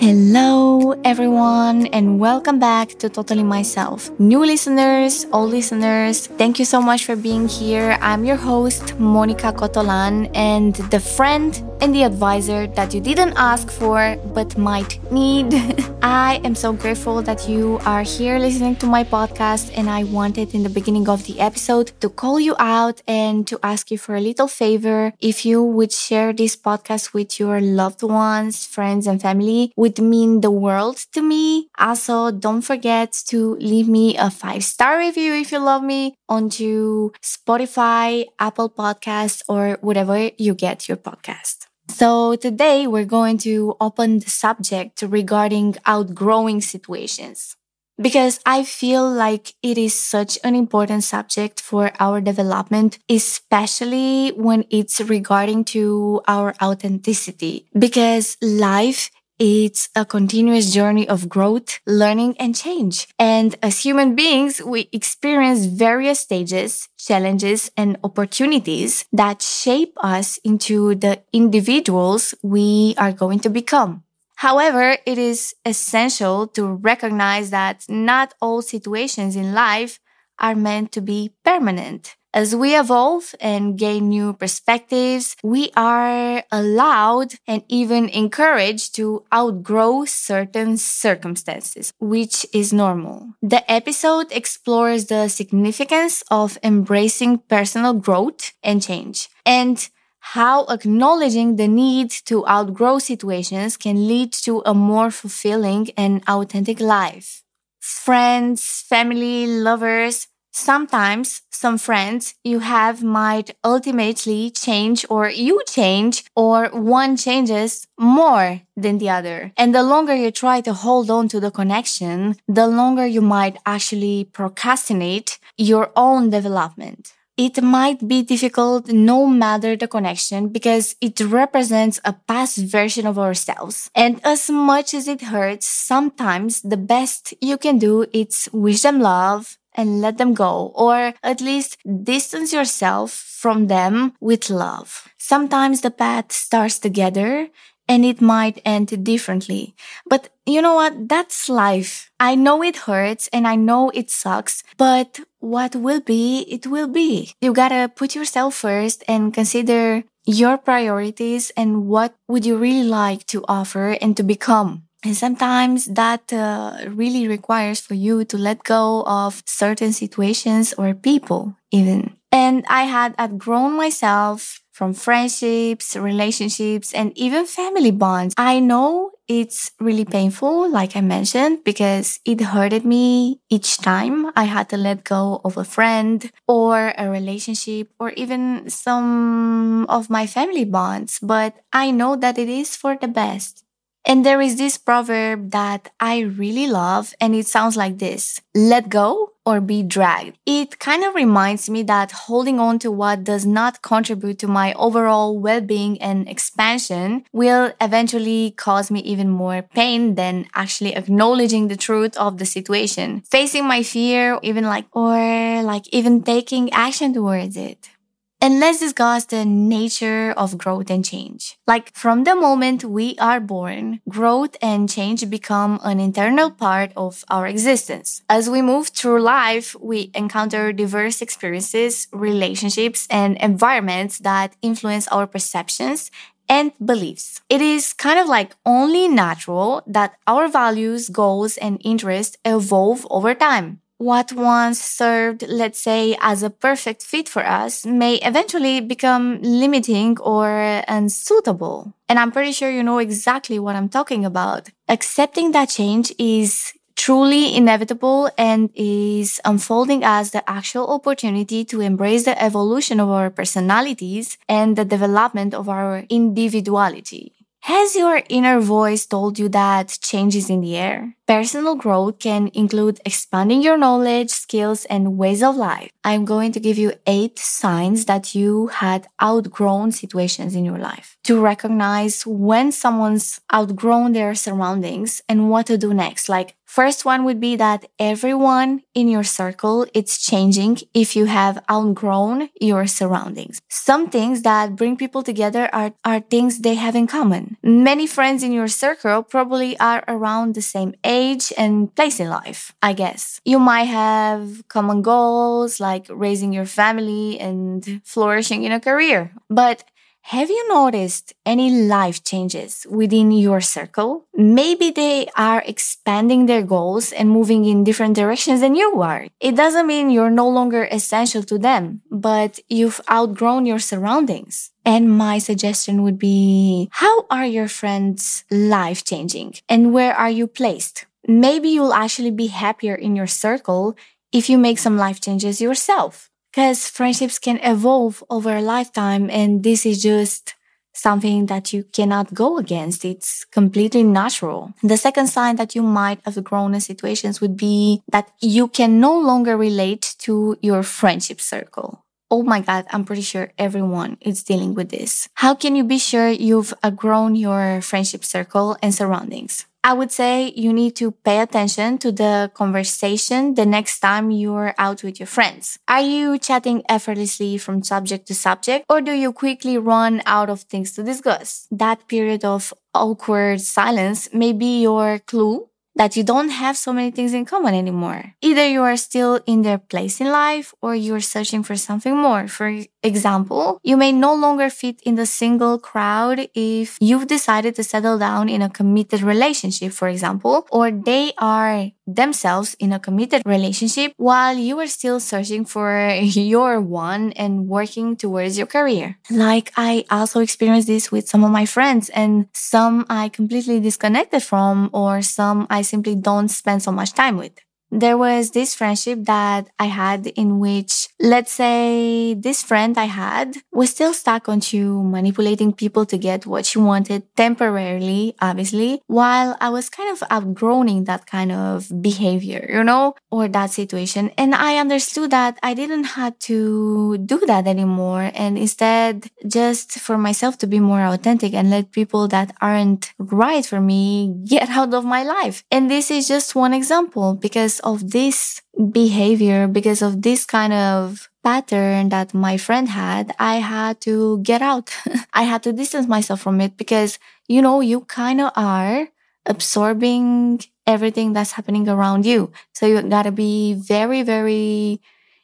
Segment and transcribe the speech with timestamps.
[0.00, 4.08] Hello, everyone, and welcome back to Totally Myself.
[4.20, 7.98] New listeners, old listeners, thank you so much for being here.
[8.00, 11.50] I'm your host, Monica Cotolan, and the friend
[11.80, 15.52] and the advisor that you didn't ask for but might need.
[16.02, 20.54] I am so grateful that you are here listening to my podcast, and I wanted
[20.54, 24.16] in the beginning of the episode to call you out and to ask you for
[24.16, 25.12] a little favor.
[25.20, 30.40] If you would share this podcast with your loved ones, friends, and family, would mean
[30.40, 31.68] the world to me.
[31.78, 37.10] Also, don't forget to leave me a five star review if you love me onto
[37.22, 41.67] Spotify, Apple Podcasts, or whatever you get your podcast.
[41.88, 47.56] So today we're going to open the subject regarding outgrowing situations.
[48.00, 54.66] Because I feel like it is such an important subject for our development, especially when
[54.70, 57.66] it's regarding to our authenticity.
[57.76, 63.06] Because life it's a continuous journey of growth, learning, and change.
[63.18, 70.94] And as human beings, we experience various stages, challenges, and opportunities that shape us into
[70.96, 74.02] the individuals we are going to become.
[74.36, 79.98] However, it is essential to recognize that not all situations in life
[80.38, 82.17] are meant to be permanent.
[82.34, 90.04] As we evolve and gain new perspectives, we are allowed and even encouraged to outgrow
[90.04, 93.32] certain circumstances, which is normal.
[93.40, 99.88] The episode explores the significance of embracing personal growth and change and
[100.20, 106.78] how acknowledging the need to outgrow situations can lead to a more fulfilling and authentic
[106.78, 107.42] life.
[107.80, 110.28] Friends, family, lovers,
[110.58, 118.60] Sometimes some friends you have might ultimately change or you change or one changes more
[118.76, 119.52] than the other.
[119.56, 123.56] And the longer you try to hold on to the connection, the longer you might
[123.64, 127.12] actually procrastinate your own development.
[127.36, 133.16] It might be difficult no matter the connection because it represents a past version of
[133.16, 133.90] ourselves.
[133.94, 138.98] And as much as it hurts, sometimes the best you can do is wish them
[138.98, 145.08] love, and let them go, or at least distance yourself from them with love.
[145.18, 147.48] Sometimes the path starts together
[147.88, 149.74] and it might end differently.
[150.06, 151.08] But you know what?
[151.08, 152.10] That's life.
[152.20, 156.88] I know it hurts and I know it sucks, but what will be, it will
[156.88, 157.32] be.
[157.40, 163.24] You gotta put yourself first and consider your priorities and what would you really like
[163.28, 164.87] to offer and to become.
[165.04, 170.92] And sometimes that uh, really requires for you to let go of certain situations or
[170.94, 172.16] people, even.
[172.32, 178.34] And I had outgrown myself from friendships, relationships, and even family bonds.
[178.36, 184.44] I know it's really painful, like I mentioned, because it hurted me each time I
[184.44, 190.26] had to let go of a friend or a relationship or even some of my
[190.26, 191.18] family bonds.
[191.22, 193.64] But I know that it is for the best.
[194.06, 198.88] And there is this proverb that I really love, and it sounds like this let
[198.88, 200.36] go or be dragged.
[200.44, 204.72] It kind of reminds me that holding on to what does not contribute to my
[204.74, 211.68] overall well being and expansion will eventually cause me even more pain than actually acknowledging
[211.68, 217.12] the truth of the situation, facing my fear, even like, or like even taking action
[217.14, 217.90] towards it.
[218.40, 221.58] And let's discuss the nature of growth and change.
[221.66, 227.24] Like from the moment we are born, growth and change become an internal part of
[227.30, 228.22] our existence.
[228.28, 235.26] As we move through life, we encounter diverse experiences, relationships, and environments that influence our
[235.26, 236.12] perceptions
[236.48, 237.40] and beliefs.
[237.48, 243.34] It is kind of like only natural that our values, goals, and interests evolve over
[243.34, 249.40] time what once served, let's say, as a perfect fit for us may eventually become
[249.42, 251.92] limiting or unsuitable.
[252.08, 254.70] And I'm pretty sure you know exactly what I'm talking about.
[254.88, 262.24] Accepting that change is truly inevitable and is unfolding as the actual opportunity to embrace
[262.24, 267.37] the evolution of our personalities and the development of our individuality.
[267.62, 271.14] Has your inner voice told you that change is in the air?
[271.26, 275.90] Personal growth can include expanding your knowledge, skills, and ways of life.
[276.02, 281.18] I'm going to give you eight signs that you had outgrown situations in your life
[281.24, 286.30] to recognize when someone's outgrown their surroundings and what to do next.
[286.30, 291.64] Like First one would be that everyone in your circle it's changing if you have
[291.70, 293.58] outgrown your surroundings.
[293.70, 297.56] Some things that bring people together are, are things they have in common.
[297.62, 302.74] Many friends in your circle probably are around the same age and place in life,
[302.82, 303.40] I guess.
[303.46, 309.32] You might have common goals like raising your family and flourishing in a career.
[309.48, 309.84] But
[310.22, 314.26] have you noticed any life changes within your circle?
[314.34, 319.28] Maybe they are expanding their goals and moving in different directions than you are.
[319.40, 324.70] It doesn't mean you're no longer essential to them, but you've outgrown your surroundings.
[324.84, 330.46] And my suggestion would be, how are your friends' life changing and where are you
[330.46, 331.06] placed?
[331.26, 333.96] Maybe you'll actually be happier in your circle
[334.30, 339.62] if you make some life changes yourself because friendships can evolve over a lifetime and
[339.62, 340.54] this is just
[340.94, 343.04] something that you cannot go against.
[343.04, 344.74] It's completely natural.
[344.82, 348.98] The second sign that you might have grown in situations would be that you can
[349.00, 352.04] no longer relate to your friendship circle.
[352.30, 355.28] Oh my God, I'm pretty sure everyone is dealing with this.
[355.34, 359.67] How can you be sure you've outgrown your friendship circle and surroundings?
[359.84, 364.74] I would say you need to pay attention to the conversation the next time you're
[364.76, 365.78] out with your friends.
[365.86, 370.62] Are you chatting effortlessly from subject to subject or do you quickly run out of
[370.62, 371.66] things to discuss?
[371.70, 377.10] That period of awkward silence may be your clue that you don't have so many
[377.10, 378.34] things in common anymore.
[378.40, 382.46] Either you are still in their place in life or you're searching for something more.
[382.46, 387.84] For example, you may no longer fit in the single crowd if you've decided to
[387.84, 393.42] settle down in a committed relationship, for example, or they are themselves in a committed
[393.44, 399.18] relationship while you are still searching for your one and working towards your career.
[399.30, 404.42] Like I also experienced this with some of my friends and some I completely disconnected
[404.42, 407.52] from or some I simply don't spend so much time with
[407.90, 413.56] there was this friendship that I had in which, let's say, this friend I had
[413.72, 419.70] was still stuck onto manipulating people to get what she wanted temporarily, obviously, while I
[419.70, 424.30] was kind of outgrowing that kind of behavior, you know, or that situation.
[424.36, 428.30] And I understood that I didn't have to do that anymore.
[428.34, 433.64] And instead, just for myself to be more authentic and let people that aren't right
[433.64, 435.64] for me get out of my life.
[435.70, 441.28] And this is just one example because of this behavior, because of this kind of
[441.44, 444.94] pattern that my friend had, I had to get out.
[445.32, 449.08] I had to distance myself from it because, you know, you kind of are
[449.46, 452.52] absorbing everything that's happening around you.
[452.74, 455.00] So you gotta be very, very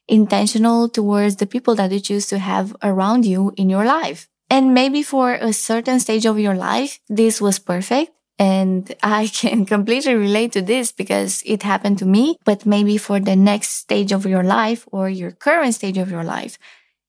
[0.08, 4.28] intentional towards the people that you choose to have around you in your life.
[4.50, 8.13] And maybe for a certain stage of your life, this was perfect.
[8.38, 12.36] And I can completely relate to this because it happened to me.
[12.44, 16.24] But maybe for the next stage of your life or your current stage of your
[16.24, 16.58] life,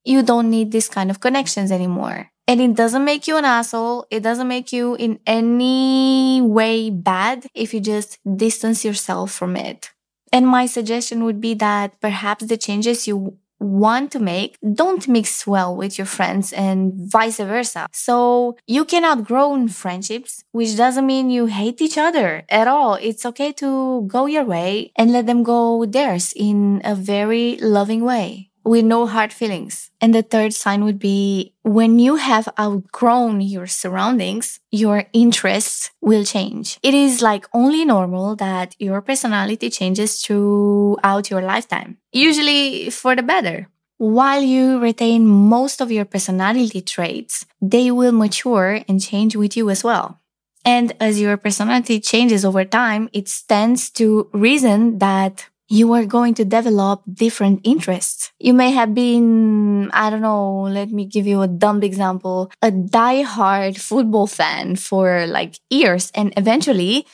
[0.03, 2.31] you don't need this kind of connections anymore.
[2.47, 4.05] And it doesn't make you an asshole.
[4.11, 9.89] It doesn't make you in any way bad if you just distance yourself from it.
[10.31, 15.47] And my suggestion would be that perhaps the changes you want to make don't mix
[15.47, 17.87] well with your friends and vice versa.
[17.91, 22.95] So you can outgrow friendships, which doesn't mean you hate each other at all.
[22.95, 28.03] It's okay to go your way and let them go theirs in a very loving
[28.03, 29.91] way with no hard feelings.
[30.01, 36.25] And the third sign would be when you have outgrown your surroundings, your interests will
[36.25, 36.79] change.
[36.83, 43.23] It is like only normal that your personality changes throughout your lifetime, usually for the
[43.23, 43.69] better.
[43.97, 49.69] While you retain most of your personality traits, they will mature and change with you
[49.69, 50.19] as well.
[50.65, 56.33] And as your personality changes over time, it stands to reason that you are going
[56.35, 58.31] to develop different interests.
[58.39, 62.69] You may have been, I don't know, let me give you a dumb example, a
[62.71, 67.07] die-hard football fan for like years and eventually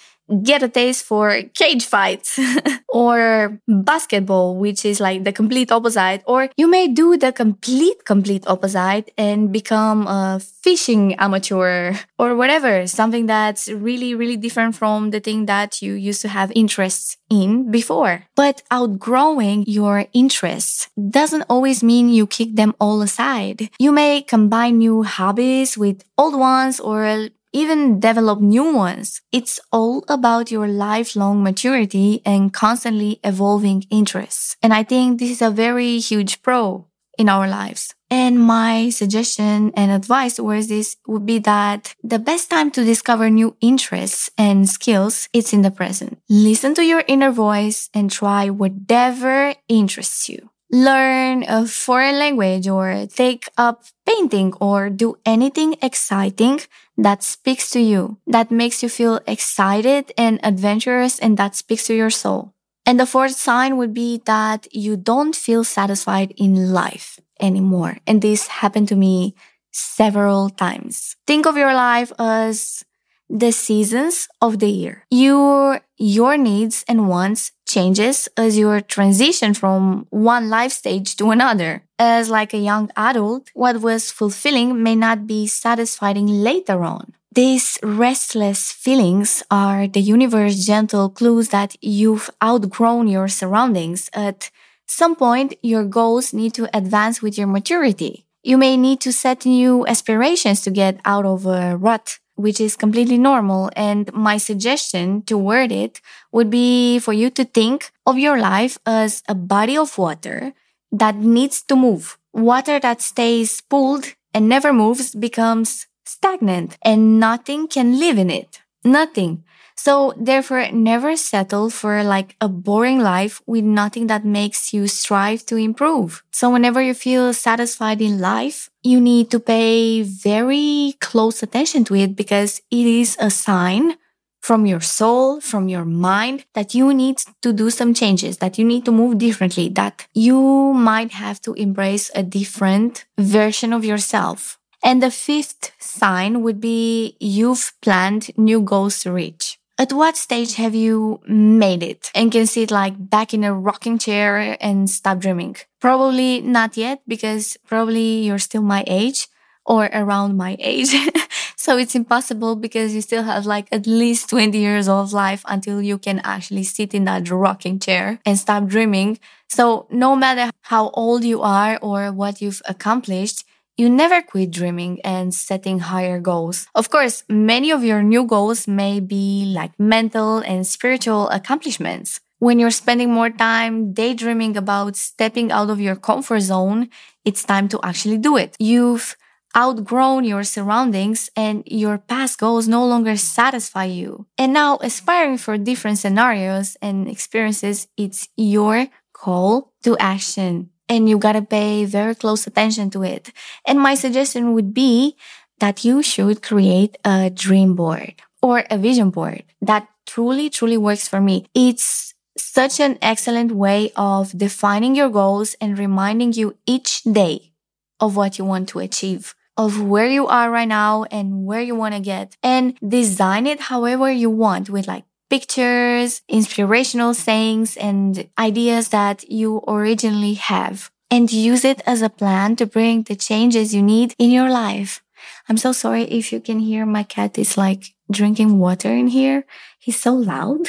[0.43, 2.39] get a taste for cage fights
[2.89, 6.23] or basketball, which is like the complete opposite.
[6.25, 12.87] Or you may do the complete, complete opposite and become a fishing amateur or whatever,
[12.87, 17.71] something that's really, really different from the thing that you used to have interests in
[17.71, 18.23] before.
[18.35, 23.69] But outgrowing your interests doesn't always mean you kick them all aside.
[23.79, 29.21] You may combine new hobbies with old ones or even develop new ones.
[29.31, 34.57] It's all about your lifelong maturity and constantly evolving interests.
[34.61, 37.93] And I think this is a very huge pro in our lives.
[38.09, 43.29] And my suggestion and advice towards this would be that the best time to discover
[43.29, 46.19] new interests and skills is in the present.
[46.29, 50.50] Listen to your inner voice and try whatever interests you.
[50.71, 56.61] Learn a foreign language or take up painting or do anything exciting
[56.97, 61.93] that speaks to you, that makes you feel excited and adventurous and that speaks to
[61.93, 62.53] your soul.
[62.85, 67.97] And the fourth sign would be that you don't feel satisfied in life anymore.
[68.07, 69.35] And this happened to me
[69.71, 71.15] several times.
[71.27, 72.83] Think of your life as
[73.31, 75.05] the seasons of the year.
[75.09, 81.83] Your, your needs and wants changes as you transition from one life stage to another.
[81.97, 87.13] As like a young adult, what was fulfilling may not be satisfying later on.
[87.33, 94.09] These restless feelings are the universe gentle clues that you've outgrown your surroundings.
[94.13, 94.51] At
[94.85, 98.25] some point, your goals need to advance with your maturity.
[98.43, 102.75] You may need to set new aspirations to get out of a rut, which is
[102.75, 103.69] completely normal.
[103.75, 108.77] And my suggestion to word it would be for you to think of your life
[108.85, 110.53] as a body of water
[110.91, 112.17] that needs to move.
[112.33, 118.61] Water that stays pooled and never moves becomes stagnant and nothing can live in it.
[118.83, 119.43] Nothing.
[119.83, 125.43] So therefore, never settle for like a boring life with nothing that makes you strive
[125.47, 126.21] to improve.
[126.29, 131.95] So whenever you feel satisfied in life, you need to pay very close attention to
[131.95, 133.97] it because it is a sign
[134.39, 138.65] from your soul, from your mind that you need to do some changes, that you
[138.65, 144.59] need to move differently, that you might have to embrace a different version of yourself.
[144.83, 149.57] And the fifth sign would be you've planned new goals to reach.
[149.81, 153.97] At what stage have you made it and can sit like back in a rocking
[153.97, 155.55] chair and stop dreaming?
[155.79, 159.27] Probably not yet because probably you're still my age
[159.65, 160.93] or around my age.
[161.55, 165.81] so it's impossible because you still have like at least 20 years of life until
[165.81, 169.17] you can actually sit in that rocking chair and stop dreaming.
[169.49, 173.45] So no matter how old you are or what you've accomplished,
[173.77, 176.67] you never quit dreaming and setting higher goals.
[176.75, 182.19] Of course, many of your new goals may be like mental and spiritual accomplishments.
[182.39, 186.89] When you're spending more time daydreaming about stepping out of your comfort zone,
[187.23, 188.55] it's time to actually do it.
[188.59, 189.15] You've
[189.55, 194.25] outgrown your surroundings and your past goals no longer satisfy you.
[194.37, 201.17] And now aspiring for different scenarios and experiences, it's your call to action and you
[201.17, 203.31] gotta pay very close attention to it.
[203.65, 205.15] And my suggestion would be
[205.59, 211.07] that you should create a dream board or a vision board that truly, truly works
[211.07, 211.45] for me.
[211.55, 217.53] It's such an excellent way of defining your goals and reminding you each day
[218.01, 221.75] of what you want to achieve of where you are right now and where you
[221.75, 228.27] want to get and design it however you want with like pictures, inspirational sayings and
[228.37, 233.73] ideas that you originally have and use it as a plan to bring the changes
[233.73, 235.01] you need in your life.
[235.47, 239.45] I'm so sorry if you can hear my cat is like drinking water in here.
[239.79, 240.67] He's so loud.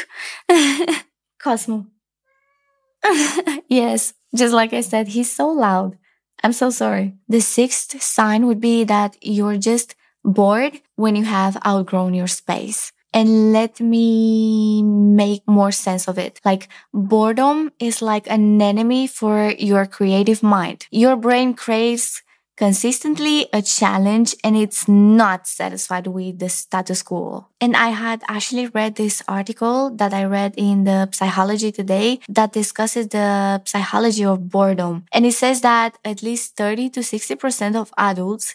[1.42, 1.86] Cosmo.
[3.68, 5.98] yes, just like I said, he's so loud.
[6.44, 7.16] I'm so sorry.
[7.26, 12.92] The sixth sign would be that you're just bored when you have outgrown your space
[13.14, 16.40] and let me make more sense of it.
[16.44, 20.86] Like boredom is like an enemy for your creative mind.
[20.90, 22.22] Your brain craves
[22.56, 27.46] consistently a challenge and it's not satisfied with the status quo.
[27.60, 32.52] And I had actually read this article that I read in the Psychology Today that
[32.52, 35.06] discusses the psychology of boredom.
[35.12, 38.54] And it says that at least 30 to 60% of adults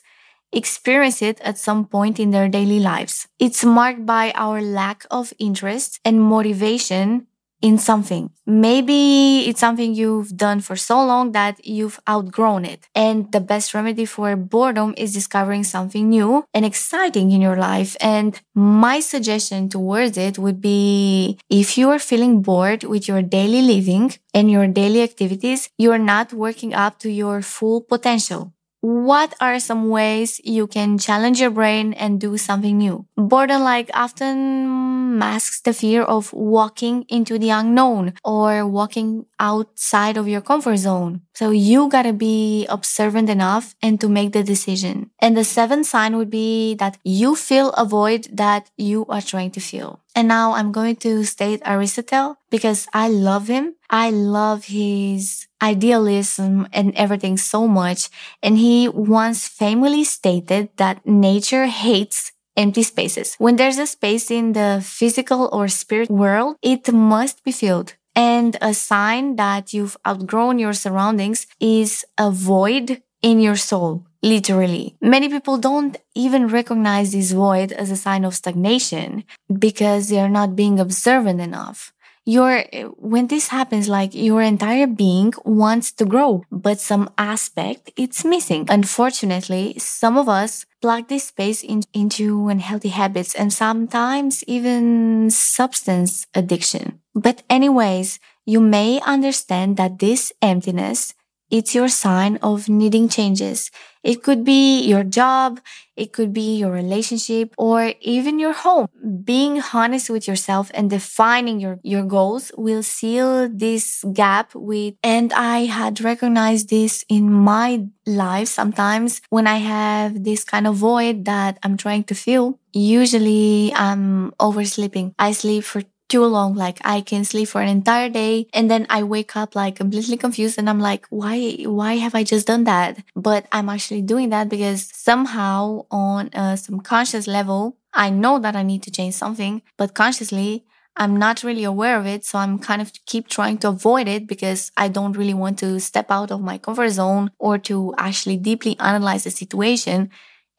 [0.51, 3.27] experience it at some point in their daily lives.
[3.39, 7.27] It's marked by our lack of interest and motivation
[7.61, 8.29] in something.
[8.45, 12.87] Maybe it's something you've done for so long that you've outgrown it.
[12.93, 17.97] And the best remedy for boredom is discovering something new and exciting in your life.
[17.99, 23.61] And my suggestion towards it would be if you are feeling bored with your daily
[23.61, 28.53] living and your daily activities, you're not working up to your full potential.
[28.81, 33.07] What are some ways you can challenge your brain and do something new?
[33.17, 40.27] Boredom like often masks the fear of walking into the unknown or walking outside of
[40.27, 41.21] your comfort zone.
[41.37, 45.11] So you gotta be observant enough and to make the decision.
[45.19, 49.51] And the seventh sign would be that you feel a void that you are trying
[49.51, 49.99] to fill.
[50.15, 53.75] And now I'm going to state Aristotle because I love him.
[53.87, 58.09] I love his idealism and everything so much.
[58.41, 63.35] And he once famously stated that nature hates empty spaces.
[63.37, 67.93] When there's a space in the physical or spirit world, it must be filled.
[68.17, 74.95] And a sign that you've outgrown your surroundings is a void in your soul, literally.
[75.01, 79.23] Many people don't even recognize this void as a sign of stagnation
[79.59, 81.93] because they are not being observant enough
[82.27, 82.63] your
[82.99, 88.65] when this happens like your entire being wants to grow but some aspect it's missing.
[88.69, 96.27] Unfortunately some of us plug this space in, into unhealthy habits and sometimes even substance
[96.35, 96.99] addiction.
[97.15, 101.13] But anyways you may understand that this emptiness
[101.49, 103.71] it's your sign of needing changes.
[104.03, 105.59] It could be your job,
[105.95, 108.87] it could be your relationship, or even your home.
[109.23, 115.33] Being honest with yourself and defining your, your goals will seal this gap with, and
[115.33, 121.25] I had recognized this in my life sometimes when I have this kind of void
[121.25, 122.59] that I'm trying to fill.
[122.73, 125.15] Usually I'm oversleeping.
[125.19, 126.55] I sleep for too long.
[126.55, 130.17] Like I can sleep for an entire day and then I wake up like completely
[130.17, 133.03] confused and I'm like, why, why have I just done that?
[133.15, 138.55] But I'm actually doing that because somehow on uh, a subconscious level, I know that
[138.55, 140.65] I need to change something, but consciously,
[140.99, 142.25] I'm not really aware of it.
[142.25, 145.79] So I'm kind of keep trying to avoid it because I don't really want to
[145.79, 150.09] step out of my comfort zone or to actually deeply analyze the situation.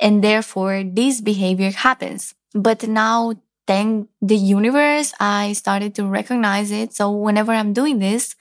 [0.01, 2.35] And therefore this behavior happens.
[2.55, 3.35] But now
[3.69, 6.95] thank the universe, I started to recognize it.
[6.95, 8.35] So whenever I'm doing this,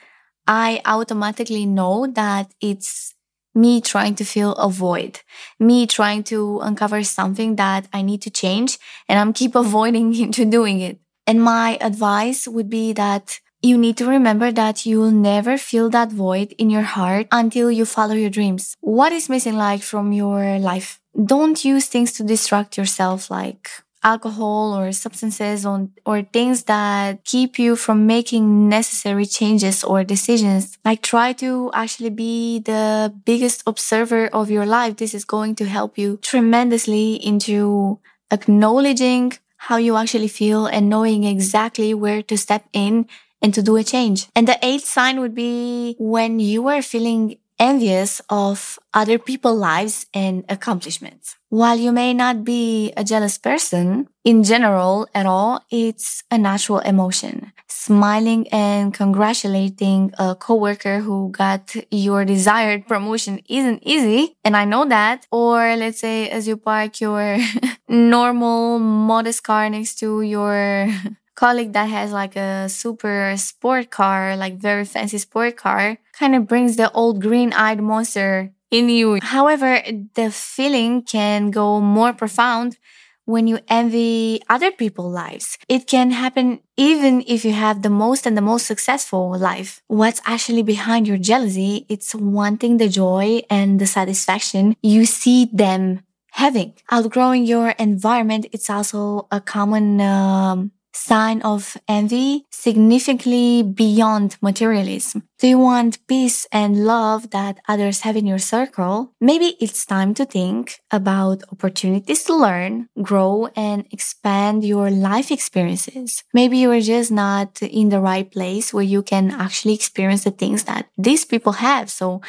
[0.47, 3.13] I automatically know that it's
[3.53, 5.19] me trying to fill a void,
[5.59, 8.79] me trying to uncover something that I need to change
[9.09, 10.97] and I'm keep avoiding into doing it.
[11.27, 16.11] And my advice would be that you need to remember that you'll never feel that
[16.11, 18.75] void in your heart until you follow your dreams.
[18.79, 21.01] What is missing like from your life?
[21.25, 23.69] Don't use things to distract yourself like
[24.13, 30.77] alcohol or substances on, or things that keep you from making necessary changes or decisions.
[30.85, 34.95] Like try to actually be the biggest observer of your life.
[34.95, 37.99] This is going to help you tremendously into
[38.31, 39.33] acknowledging
[39.67, 43.05] how you actually feel and knowing exactly where to step in
[43.41, 44.27] and to do a change.
[44.35, 50.05] And the eighth sign would be when you are feeling envious of other people's lives
[50.13, 51.35] and accomplishments.
[51.49, 56.79] While you may not be a jealous person in general at all, it's a natural
[56.79, 57.53] emotion.
[57.69, 64.35] Smiling and congratulating a coworker who got your desired promotion isn't easy.
[64.43, 65.25] And I know that.
[65.31, 67.37] Or let's say as you park your
[67.87, 70.89] normal modest car next to your
[71.37, 76.47] colleague that has like a super sport car, like very fancy sport car, kind of
[76.47, 79.19] brings the old green eyed monster in you.
[79.21, 79.81] However,
[80.15, 82.77] the feeling can go more profound
[83.25, 85.57] when you envy other people's lives.
[85.69, 89.81] It can happen even if you have the most and the most successful life.
[89.87, 91.85] What's actually behind your jealousy?
[91.87, 96.73] It's wanting the joy and the satisfaction you see them having.
[96.89, 105.23] Outgrowing your environment, it's also a common um, sign of envy significantly beyond materialism.
[105.39, 109.13] Do you want peace and love that others have in your circle?
[109.21, 116.23] Maybe it's time to think about opportunities to learn, grow, and expand your life experiences.
[116.33, 120.31] Maybe you are just not in the right place where you can actually experience the
[120.31, 121.89] things that these people have.
[121.89, 122.21] So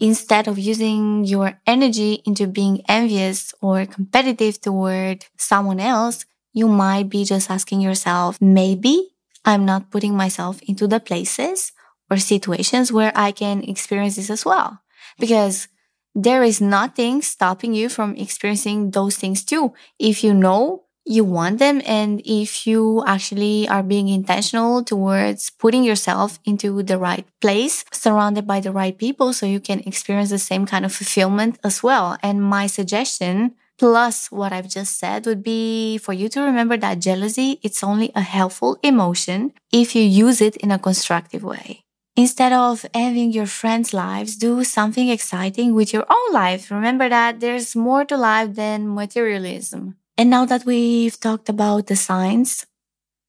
[0.00, 6.24] instead of using your energy into being envious or competitive toward someone else,
[6.58, 11.72] you might be just asking yourself, maybe I'm not putting myself into the places
[12.10, 14.80] or situations where I can experience this as well.
[15.18, 15.68] Because
[16.14, 19.72] there is nothing stopping you from experiencing those things too.
[19.98, 25.84] If you know you want them and if you actually are being intentional towards putting
[25.84, 30.38] yourself into the right place, surrounded by the right people so you can experience the
[30.38, 32.18] same kind of fulfillment as well.
[32.22, 37.00] And my suggestion plus what I've just said would be for you to remember that
[37.00, 41.84] jealousy, it's only a helpful emotion if you use it in a constructive way.
[42.16, 46.68] Instead of envying your friends' lives, do something exciting with your own life.
[46.70, 49.96] Remember that there's more to life than materialism.
[50.16, 52.66] And now that we've talked about the signs,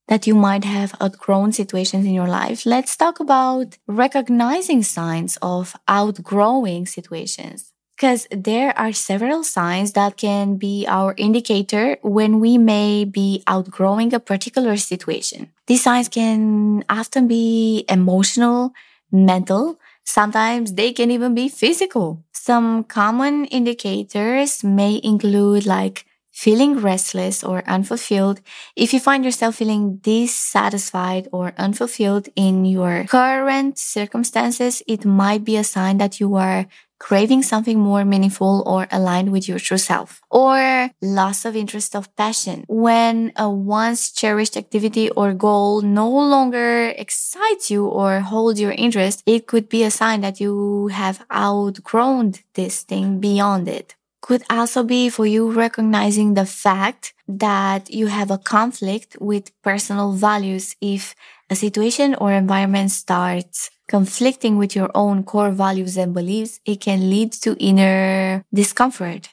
[0.08, 5.76] that you might have outgrown situations in your life, let's talk about recognizing signs of
[5.88, 7.69] outgrowing situations.
[8.00, 14.14] Because there are several signs that can be our indicator when we may be outgrowing
[14.14, 15.52] a particular situation.
[15.68, 18.72] These signs can often be emotional,
[19.12, 22.24] mental, sometimes they can even be physical.
[22.32, 28.40] Some common indicators may include like feeling restless or unfulfilled,
[28.78, 35.58] if you find yourself feeling dissatisfied or unfulfilled in your current circumstances, it might be
[35.58, 36.66] a sign that you are
[37.00, 42.14] craving something more meaningful or aligned with your true self or loss of interest of
[42.16, 42.66] passion.
[42.68, 49.24] When a once cherished activity or goal no longer excites you or holds your interest
[49.26, 53.96] it could be a sign that you have outgrown this thing beyond it.
[54.22, 60.12] Could also be for you recognizing the fact that you have a conflict with personal
[60.14, 61.16] values if
[61.50, 67.10] a situation or environment starts conflicting with your own core values and beliefs, it can
[67.10, 69.30] lead to inner discomfort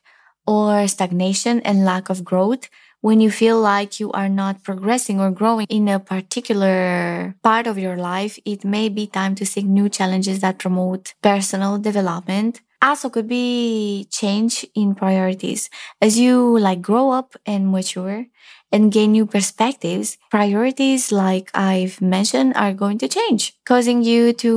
[0.46, 2.68] or stagnation and lack of growth
[3.07, 7.79] when you feel like you are not progressing or growing in a particular part of
[7.79, 13.09] your life, it may be time to seek new challenges that promote personal development also
[13.11, 15.71] could be change in priorities.
[16.01, 18.27] As you like grow up and mature
[18.73, 24.51] and gain new perspectives priorities like i've mentioned are going to change causing you to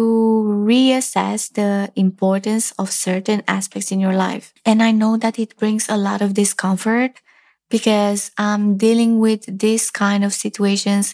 [0.65, 4.53] reassess the importance of certain aspects in your life.
[4.65, 7.21] And i know that it brings a lot of discomfort
[7.69, 11.13] because i'm dealing with this kind of situations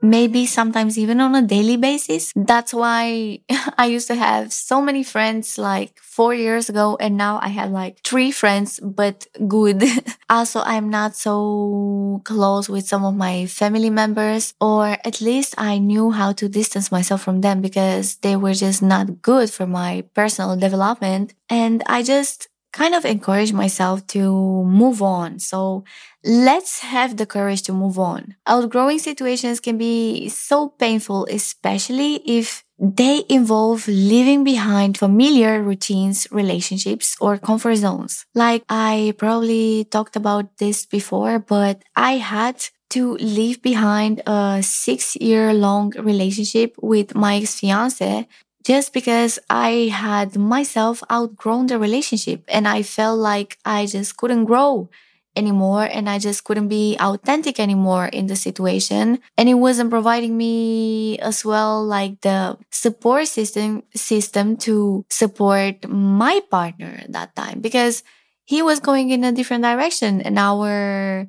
[0.00, 2.32] maybe sometimes even on a daily basis.
[2.36, 3.40] That's why
[3.78, 7.70] I used to have so many friends like four years ago, and now I have
[7.70, 9.82] like three friends, but good.
[10.30, 15.78] also, I'm not so close with some of my family members, or at least I
[15.78, 20.04] knew how to distance myself from them because they were just not good for my
[20.14, 21.34] personal development.
[21.48, 25.38] And I just kind of encourage myself to move on.
[25.38, 25.84] So
[26.24, 28.36] let's have the courage to move on.
[28.46, 37.16] Outgrowing situations can be so painful, especially if they involve leaving behind familiar routines, relationships,
[37.20, 38.24] or comfort zones.
[38.34, 45.16] Like I probably talked about this before, but I had to leave behind a six
[45.16, 48.26] year long relationship with my ex fiance
[48.64, 54.44] just because I had myself outgrown the relationship and I felt like I just couldn't
[54.44, 54.90] grow
[55.36, 59.20] anymore and I just couldn't be authentic anymore in the situation.
[59.36, 66.40] And it wasn't providing me as well like the support system system to support my
[66.50, 68.02] partner at that time because
[68.44, 71.28] he was going in a different direction and our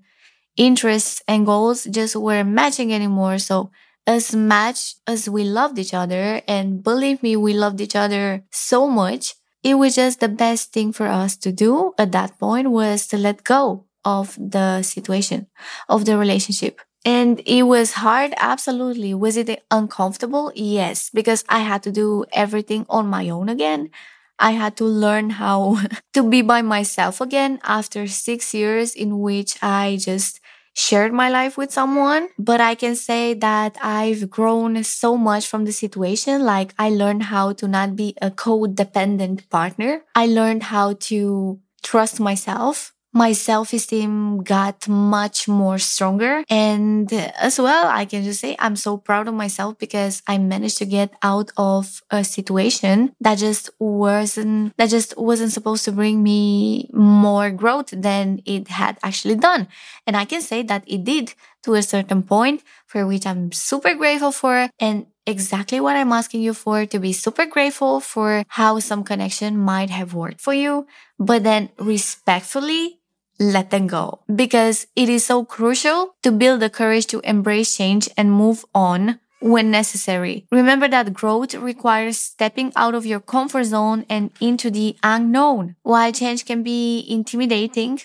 [0.58, 3.38] interests and goals just weren't matching anymore.
[3.38, 3.72] So
[4.10, 8.88] as much as we loved each other, and believe me, we loved each other so
[8.90, 13.06] much, it was just the best thing for us to do at that point was
[13.08, 15.46] to let go of the situation,
[15.88, 16.82] of the relationship.
[17.06, 18.34] And it was hard.
[18.38, 19.14] Absolutely.
[19.14, 20.52] Was it uncomfortable?
[20.56, 23.92] Yes, because I had to do everything on my own again.
[24.40, 25.82] I had to learn how
[26.14, 30.40] to be by myself again after six years in which I just
[30.80, 35.66] shared my life with someone, but I can say that I've grown so much from
[35.66, 36.46] the situation.
[36.46, 40.04] Like I learned how to not be a codependent partner.
[40.16, 46.44] I learned how to trust myself my self-esteem got much more stronger.
[46.50, 50.78] And as well, I can just say I'm so proud of myself because I managed
[50.80, 56.22] to get out of a situation that just wasn't, that just wasn't supposed to bring
[56.22, 59.68] me more growth than it had actually done.
[60.06, 63.96] And I can say that it did to a certain point for which I'm super
[63.96, 64.70] grateful for.
[64.80, 69.58] And exactly what I'm asking you for to be super grateful for how some connection
[69.58, 70.88] might have worked for you,
[71.20, 72.99] but then respectfully
[73.40, 78.10] let them go because it is so crucial to build the courage to embrace change
[78.18, 80.46] and move on when necessary.
[80.52, 85.76] Remember that growth requires stepping out of your comfort zone and into the unknown.
[85.84, 88.02] While change can be intimidating,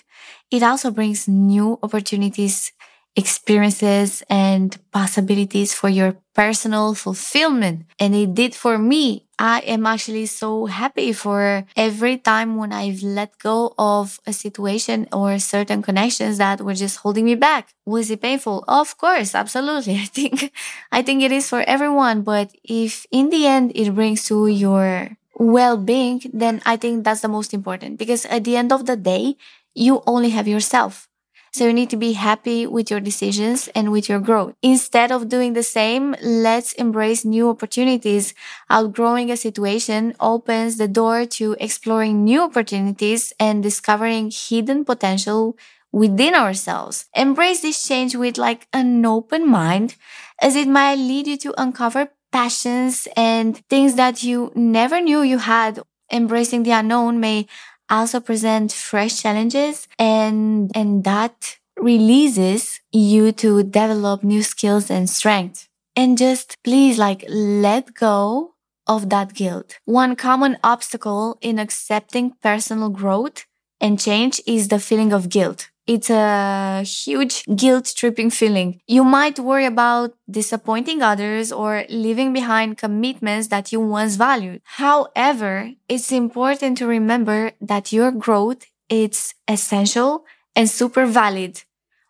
[0.49, 2.71] it also brings new opportunities
[3.15, 7.85] experiences and possibilities for your personal fulfillment.
[7.97, 9.25] And it did for me.
[9.39, 15.07] I am actually so happy for every time when I've let go of a situation
[15.11, 17.69] or certain connections that were just holding me back.
[17.85, 18.63] Was it painful?
[18.67, 19.95] Of course, absolutely.
[20.01, 20.51] I think,
[20.91, 22.21] I think it is for everyone.
[22.21, 27.27] But if in the end it brings to your well-being, then I think that's the
[27.27, 29.35] most important because at the end of the day,
[29.73, 31.09] you only have yourself.
[31.55, 34.55] So you need to be happy with your decisions and with your growth.
[34.61, 38.33] Instead of doing the same, let's embrace new opportunities.
[38.69, 45.55] Outgrowing a situation opens the door to exploring new opportunities and discovering hidden potential
[45.93, 47.05] within ourselves.
[47.15, 49.95] Embrace this change with like an open mind
[50.41, 55.37] as it might lead you to uncover passions and things that you never knew you
[55.37, 55.79] had.
[56.11, 57.47] Embracing the unknown may
[57.89, 65.67] also present fresh challenges and, and that releases you to develop new skills and strength.
[65.95, 68.53] And just please like let go
[68.87, 69.79] of that guilt.
[69.85, 73.45] One common obstacle in accepting personal growth
[73.81, 75.69] and change is the feeling of guilt.
[75.87, 78.81] It's a huge guilt tripping feeling.
[78.87, 84.61] You might worry about disappointing others or leaving behind commitments that you once valued.
[84.63, 91.61] However, it's important to remember that your growth is essential and super valid.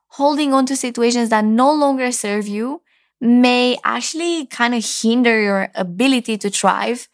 [0.09, 2.81] Holding on to situations that no longer serve you
[3.19, 7.09] may actually kind of hinder your ability to thrive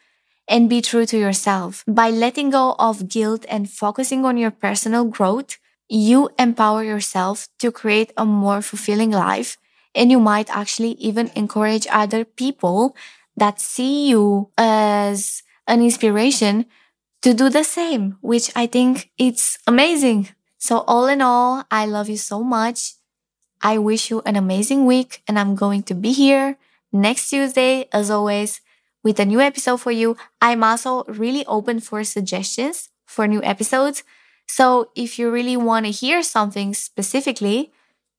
[0.48, 1.84] and be true to yourself.
[1.88, 5.58] By letting go of guilt and focusing on your personal growth,
[5.92, 9.58] you empower yourself to create a more fulfilling life.
[9.94, 12.96] And you might actually even encourage other people
[13.36, 16.66] that see you as an inspiration
[17.22, 20.30] to do the same, which I think it's amazing.
[20.58, 22.94] So all in all, I love you so much.
[23.62, 26.58] I wish you an amazing week and I'm going to be here
[26.94, 28.62] next Tuesday, as always,
[29.04, 30.16] with a new episode for you.
[30.42, 34.04] I'm also really open for suggestions for new episodes.
[34.52, 37.72] So if you really want to hear something specifically,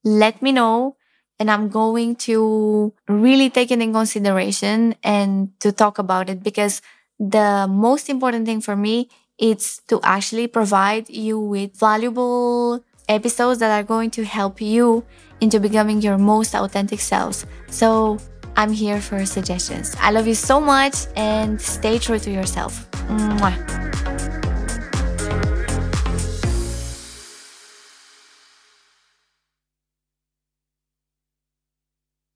[0.03, 0.97] let me know.
[1.39, 6.81] And I'm going to really take it in consideration and to talk about it because
[7.19, 13.71] the most important thing for me is to actually provide you with valuable episodes that
[13.71, 15.05] are going to help you
[15.43, 17.45] into becoming your most authentic selves.
[17.69, 18.17] So
[18.57, 19.95] I'm here for suggestions.
[20.01, 22.91] I love you so much and stay true to yourself.
[23.09, 24.02] Mwah.